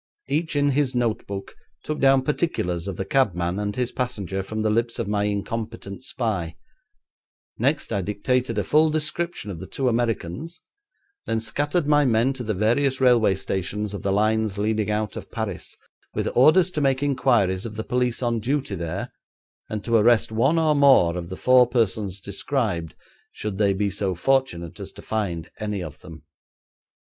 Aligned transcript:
Each 0.27 0.55
in 0.55 0.71
his 0.71 0.95
notebook 0.95 1.53
took 1.83 1.99
down 1.99 2.23
particulars 2.23 2.87
of 2.87 2.97
the 2.97 3.05
cabman 3.05 3.59
and 3.59 3.75
his 3.75 3.91
passenger 3.91 4.41
from 4.41 4.61
the 4.61 4.71
lips 4.71 4.97
of 4.97 5.07
my 5.07 5.25
incompetent 5.25 6.03
spy; 6.03 6.55
next 7.59 7.93
I 7.93 8.01
dictated 8.01 8.57
a 8.57 8.63
full 8.63 8.89
description 8.89 9.51
of 9.51 9.59
the 9.59 9.67
two 9.67 9.87
Americans, 9.87 10.59
then 11.27 11.39
scattered 11.39 11.85
my 11.85 12.03
men 12.03 12.33
to 12.33 12.43
the 12.43 12.55
various 12.55 12.99
railway 12.99 13.35
stations 13.35 13.93
of 13.93 14.01
the 14.01 14.11
lines 14.11 14.57
leading 14.57 14.89
out 14.89 15.15
of 15.15 15.29
Paris, 15.29 15.77
with 16.15 16.35
orders 16.35 16.71
to 16.71 16.81
make 16.81 17.03
inquiries 17.03 17.67
of 17.67 17.75
the 17.75 17.83
police 17.83 18.23
on 18.23 18.39
duty 18.39 18.73
there, 18.73 19.13
and 19.69 19.83
to 19.85 19.95
arrest 19.97 20.31
one 20.31 20.57
or 20.57 20.73
more 20.73 21.15
of 21.15 21.29
the 21.29 21.37
four 21.37 21.67
persons 21.67 22.19
described 22.19 22.95
should 23.31 23.59
they 23.59 23.71
be 23.71 23.91
so 23.91 24.15
fortunate 24.15 24.79
as 24.79 24.91
to 24.93 25.03
find 25.03 25.51
any 25.59 25.83
of 25.83 25.99
them. 25.99 26.23